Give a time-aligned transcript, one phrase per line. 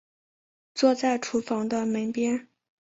[0.73, 2.47] 坐在厨房的门边